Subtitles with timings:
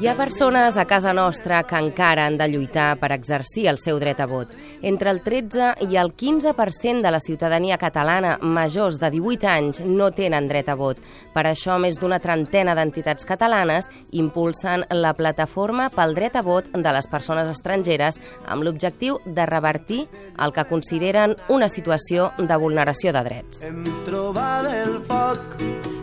[0.00, 4.00] Hi ha persones a casa nostra que encara han de lluitar per exercir el seu
[4.02, 4.50] dret a vot.
[4.82, 10.10] Entre el 13 i el 15% de la ciutadania catalana majors de 18 anys no
[10.10, 10.98] tenen dret a vot.
[11.32, 16.98] Per això, més d'una trentena d'entitats catalanes impulsen la plataforma pel dret a vot de
[16.98, 18.18] les persones estrangeres
[18.50, 20.08] amb l'objectiu de revertir
[20.42, 23.62] el que consideren una situació de vulneració de drets.
[23.70, 25.93] Hem trobat el foc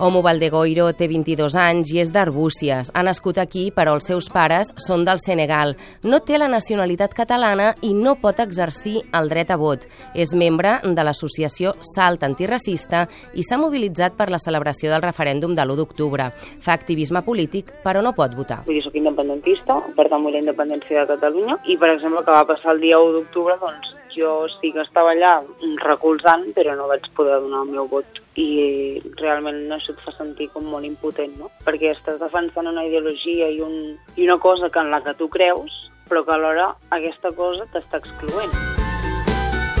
[0.00, 2.92] Homo Valdegoiro té 22 anys i és d'Arbúcies.
[2.94, 5.72] Ha nascut aquí, però els seus pares són del Senegal.
[6.06, 9.88] No té la nacionalitat catalana i no pot exercir el dret a vot.
[10.14, 15.66] És membre de l'associació Salt Antiracista i s'ha mobilitzat per la celebració del referèndum de
[15.66, 16.30] l'1 d'octubre.
[16.62, 18.60] Fa activisme polític, però no pot votar.
[18.70, 22.38] Vull dir, soc independentista, per tant vull la independència de Catalunya, i per exemple que
[22.38, 25.40] va passar el dia 1 d'octubre, doncs jo sí que estava allà
[25.82, 30.48] recolzant, però no vaig poder donar el meu vot i realment això et fa sentir
[30.54, 31.50] com molt impotent, no?
[31.66, 35.28] Perquè estàs defensant una ideologia i, un, i una cosa que en la que tu
[35.32, 35.74] creus,
[36.08, 38.54] però que alhora aquesta cosa t'està excloent.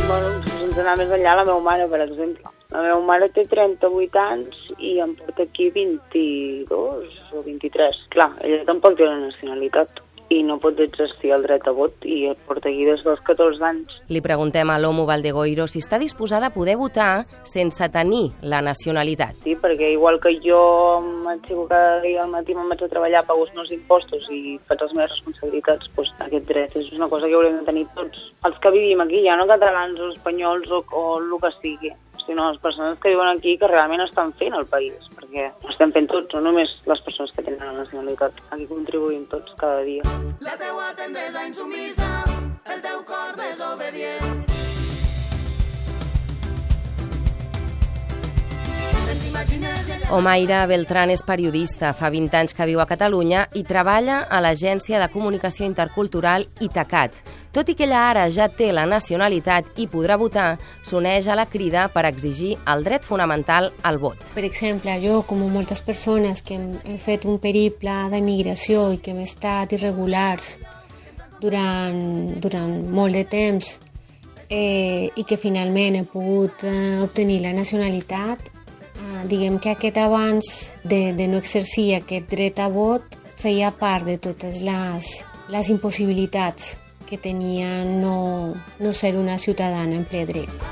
[0.08, 2.50] Bueno, sense anar més enllà, la meva mare, per exemple.
[2.72, 8.02] La meva mare té 38 anys i em porta aquí 22 o 23.
[8.14, 12.26] Clar, ella tampoc té la nacionalitat i no pot exercir el dret a vot i
[12.30, 13.94] et porta aquí des dels 14 anys.
[14.12, 19.38] Li preguntem a l'Homo Valdegoiro si està disposada a poder votar sense tenir la nacionalitat.
[19.44, 20.60] Sí, perquè igual que jo
[21.24, 24.84] m'aixeco cada dia al matí, me'n vaig a treballar, pago els meus impostos i faig
[24.84, 28.28] les meves responsabilitats, doncs aquest dret és una cosa que haurem de tenir tots.
[28.44, 31.94] Els que vivim aquí, ja no catalans o espanyols o, o el que sigui,
[32.28, 34.94] sinó les persones que viuen aquí que realment estan fent el país,
[35.28, 38.32] perquè ho estem fent tots, no només les persones que tenen la nacionalitat.
[38.50, 40.02] Aquí contribuïm tots cada dia.
[40.40, 42.24] La teua tendresa insumisa,
[42.64, 44.47] el teu cor desobedient.
[50.08, 54.96] Omaira Beltrán és periodista, fa 20 anys que viu a Catalunya i treballa a l'Agència
[55.02, 57.18] de Comunicació Intercultural Itacat.
[57.52, 61.44] Tot i que ella ara ja té la nacionalitat i podrà votar, s'uneix a la
[61.52, 64.32] crida per exigir el dret fonamental al vot.
[64.32, 69.20] Per exemple, jo, com moltes persones que hem, fet un periple d'emigració i que hem
[69.28, 70.54] estat irregulars
[71.42, 73.74] durant, durant molt de temps
[74.48, 78.54] eh, i que finalment he pogut eh, obtenir la nacionalitat,
[79.30, 84.18] diguem que aquest abans de, de no exercir aquest dret a vot feia part de
[84.18, 90.66] totes les, les impossibilitats que tenia no, no ser una ciutadana en ple dret.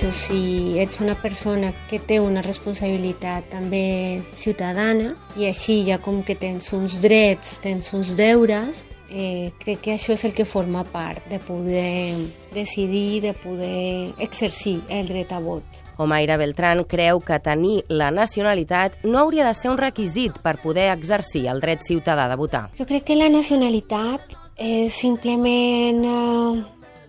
[0.00, 6.20] Tu, si ets una persona que té una responsabilitat també ciutadana i així ja com
[6.26, 10.84] que tens uns drets, tens uns deures, eh, crec que això és el que forma
[10.84, 12.16] part de poder
[12.54, 15.64] decidir, de poder exercir el dret a vot.
[15.98, 20.90] Omaira Beltrán creu que tenir la nacionalitat no hauria de ser un requisit per poder
[20.92, 22.70] exercir el dret ciutadà de votar.
[22.78, 26.56] Jo crec que la nacionalitat és simplement uh,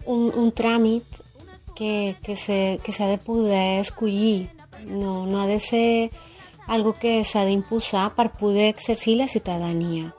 [0.06, 1.24] un, un tràmit
[1.78, 4.50] que, que s'ha de poder escollir.
[4.88, 6.09] No, no ha de ser
[6.68, 10.13] algo que s'ha d'imposar per poder exercir la ciutadania.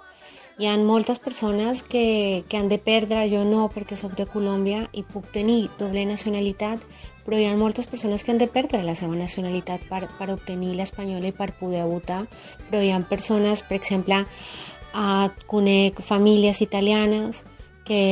[0.59, 4.89] Hi ha moltes persones que, que han de perdre, jo no perquè sóc de Colòmbia
[4.93, 6.83] i puc tenir doble nacionalitat,
[7.23, 10.73] però hi ha moltes persones que han de perdre la seva nacionalitat per, per obtenir
[10.75, 12.25] l'espanyola i per poder votar,
[12.67, 17.45] però hi ha persones, per exemple, eh, conec famílies italianes
[17.87, 18.03] que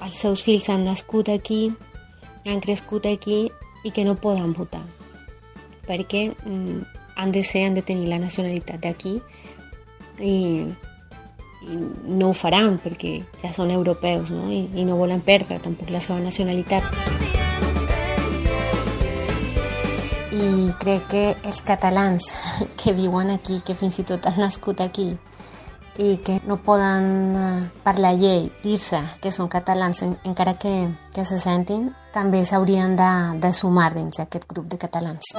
[0.00, 1.66] els seus fills han nascut aquí,
[2.48, 3.50] han crescut aquí
[3.84, 4.80] i que no poden votar
[5.90, 6.82] perquè mm,
[7.16, 9.18] han de ser, han de tenir la nacionalitat d'aquí
[10.20, 10.34] i,
[11.68, 11.76] i
[12.16, 14.46] no ho faran perquè ja són europeus no?
[14.48, 16.86] I, i no volen perdre tampoc la seva nacionalitat.
[20.30, 22.30] I crec que els catalans
[22.80, 25.12] que viuen aquí, que fins i tot han nascut aquí
[26.00, 30.72] i que no poden eh, per la llei dir-se que són catalans en, encara que,
[31.12, 33.10] que se sentin, també s'haurien de,
[33.42, 35.34] de sumar dins aquest grup de catalans.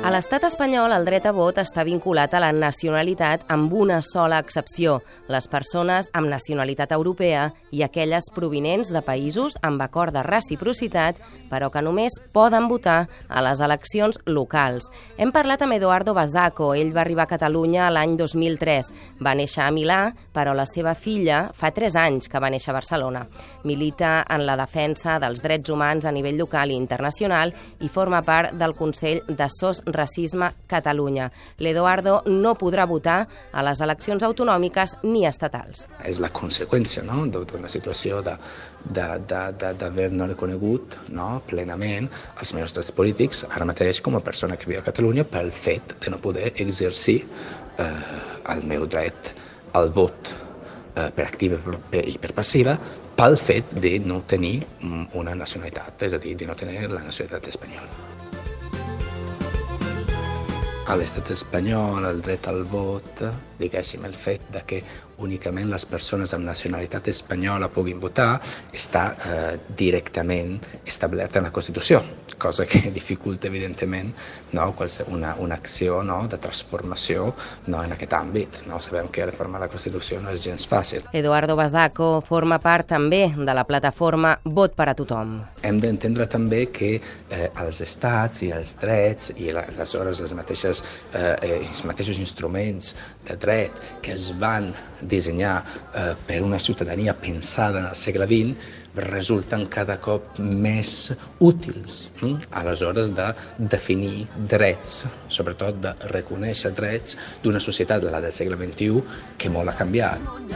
[0.00, 4.38] A l'estat espanyol, el dret a vot està vinculat a la nacionalitat amb una sola
[4.40, 4.94] excepció,
[5.28, 11.20] les persones amb nacionalitat europea i aquelles provinents de països amb acord de reciprocitat,
[11.50, 14.88] però que només poden votar a les eleccions locals.
[15.20, 18.88] Hem parlat amb Eduardo Basaco, ell va arribar a Catalunya l'any 2003.
[19.20, 20.00] Va néixer a Milà,
[20.32, 23.26] però la seva filla fa 3 anys que va néixer a Barcelona.
[23.68, 27.52] Milita en la defensa dels drets humans a nivell local i internacional
[27.84, 31.28] i forma part del Consell de SOS Racisme Catalunya.
[31.58, 33.20] L'Eduardo no podrà votar
[33.52, 35.86] a les eleccions autonòmiques ni estatals.
[36.06, 37.24] És la conseqüència no?
[37.30, 38.36] d'una situació de,
[38.90, 41.30] d'haver-ne reconegut no?
[41.50, 42.10] plenament
[42.40, 45.96] els meus drets polítics ara mateix com a persona que viu a Catalunya pel fet
[46.00, 47.20] de no poder exercir
[47.78, 47.90] eh,
[48.54, 49.34] el meu dret
[49.78, 50.32] al vot
[50.96, 51.60] eh, per activa
[52.00, 52.76] i per passiva
[53.20, 54.62] pel fet de no tenir
[55.20, 58.20] una nacionalitat, és a dir, de no tenir la nacionalitat espanyola
[60.90, 63.20] a l'estat espanyol el dret al vot,
[63.60, 64.80] diguéssim, el fet de que
[65.20, 68.40] únicament les persones amb nacionalitat espanyola puguin votar
[68.74, 72.02] està eh, directament establert en la Constitució,
[72.40, 74.12] cosa que dificulta, evidentment,
[74.52, 74.74] no,
[75.08, 77.30] una, una acció no, de transformació
[77.66, 78.60] no, en aquest àmbit.
[78.66, 78.80] No?
[78.80, 81.06] Sabem que reformar la Constitució no és gens fàcil.
[81.16, 85.36] Eduardo Basaco forma part també de la plataforma Vot per a tothom.
[85.66, 90.82] Hem d'entendre també que eh, els estats i els drets i la, aleshores les mateixes,
[91.12, 92.94] eh, eh, els mateixos instruments
[93.28, 94.72] de dret que es van
[95.10, 95.56] dissenyar
[95.94, 102.50] eh, per una ciutadania pensada en el segle XX resulten cada cop més útils hm?
[102.58, 103.28] a les hores de
[103.58, 109.04] definir drets, sobretot de reconèixer drets d'una societat, la del segle XXI,
[109.38, 110.49] que molt ha canviat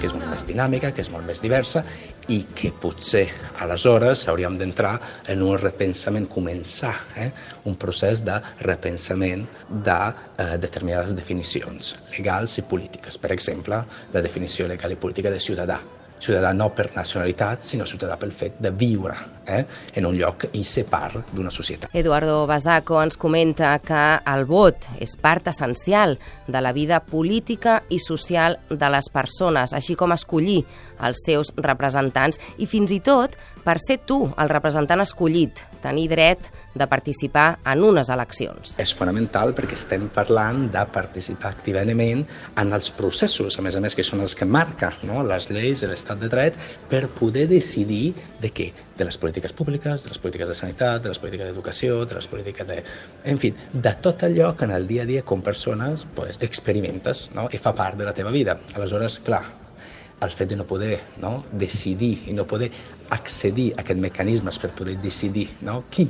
[0.00, 1.82] que és molt més dinàmica, que és molt més diversa
[2.32, 3.24] i que potser
[3.64, 4.94] aleshores hauríem d'entrar
[5.32, 7.30] en un repensament, començar eh,
[7.64, 13.16] un procés de repensament de eh, determinades definicions legals i polítiques.
[13.18, 15.80] Per exemple, la definició legal i política de ciutadà
[16.20, 19.14] ciutadà no per nacionalitat, sinó ciutadà pel fet de viure
[19.46, 19.64] eh,
[19.94, 21.90] en un lloc i ser part d'una societat.
[21.94, 26.16] Eduardo Basaco ens comenta que el vot és part essencial
[26.46, 30.62] de la vida política i social de les persones, així com escollir
[31.06, 33.36] els seus representants i fins i tot
[33.66, 38.74] per ser tu el representant escollit, tenir dret de participar en unes eleccions.
[38.82, 42.24] És fonamental perquè estem parlant de participar activament
[42.60, 45.22] en els processos, a més a més que són els que marca no?
[45.26, 46.58] les lleis i l'estat de dret
[46.90, 48.70] per poder decidir de què?
[48.96, 52.28] De les polítiques públiques, de les polítiques de sanitat, de les polítiques d'educació, de les
[52.30, 52.80] polítiques de...
[53.24, 57.30] En fi, de tot allò que en el dia a dia com persones pues, experimentes
[57.36, 57.48] no?
[57.52, 58.58] i fa part de la teva vida.
[58.74, 59.44] Aleshores, clar,
[60.24, 61.44] el fet de no poder no?
[61.52, 62.70] decidir i no poder
[63.10, 65.82] accedir a aquests mecanismes per poder decidir no?
[65.90, 66.08] qui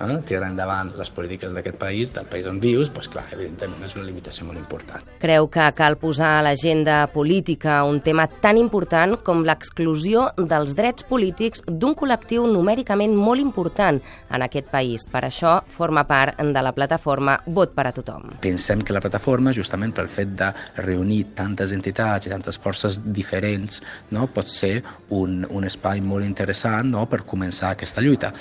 [0.00, 3.96] eh, tirar endavant les polítiques d'aquest país, del país on vius, doncs clar, evidentment és
[3.96, 5.04] una limitació molt important.
[5.22, 11.06] Creu que cal posar a l'agenda política un tema tan important com l'exclusió dels drets
[11.08, 14.00] polítics d'un col·lectiu numèricament molt important
[14.30, 15.06] en aquest país.
[15.10, 18.30] Per això forma part de la plataforma Vot per a tothom.
[18.42, 20.50] Pensem que la plataforma, justament pel fet de
[20.82, 23.82] reunir tantes entitats i tantes forces diferents,
[24.14, 24.82] no, pot ser
[25.14, 28.32] un, un espai molt interessant no, per començar aquesta lluita.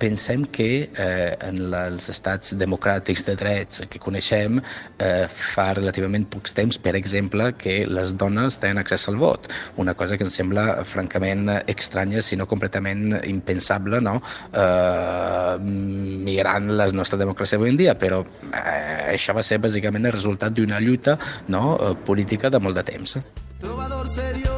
[0.00, 6.56] Pensem que eh, en els estats democràtics de drets que coneixem eh, fa relativament pocs
[6.56, 10.82] temps, per exemple, que les dones tenen accés al vot, una cosa que ens sembla
[10.84, 14.18] francament estranya, si no completament impensable, no?
[14.52, 18.22] eh, migrant la nostra democràcia avui en dia, però
[18.52, 21.64] eh, això va ser bàsicament el resultat d'una lluita no?
[21.76, 23.18] Eh, política de molt de temps.
[23.60, 24.55] Trobador seriós